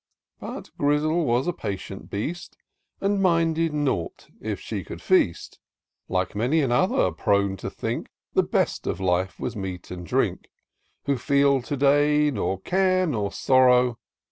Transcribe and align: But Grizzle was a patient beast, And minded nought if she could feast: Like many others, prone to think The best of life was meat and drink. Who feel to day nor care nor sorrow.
But 0.39 0.71
Grizzle 0.79 1.25
was 1.25 1.45
a 1.45 1.53
patient 1.53 2.09
beast, 2.09 2.57
And 3.01 3.21
minded 3.21 3.71
nought 3.71 4.29
if 4.41 4.59
she 4.59 4.83
could 4.83 4.99
feast: 4.99 5.59
Like 6.09 6.33
many 6.33 6.63
others, 6.63 7.13
prone 7.19 7.55
to 7.57 7.69
think 7.69 8.09
The 8.33 8.41
best 8.41 8.87
of 8.87 8.99
life 8.99 9.39
was 9.39 9.55
meat 9.55 9.91
and 9.91 10.03
drink. 10.03 10.49
Who 11.05 11.17
feel 11.17 11.61
to 11.61 11.77
day 11.77 12.31
nor 12.31 12.59
care 12.61 13.05
nor 13.05 13.31
sorrow. 13.31 13.99